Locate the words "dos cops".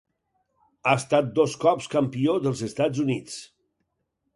1.41-1.91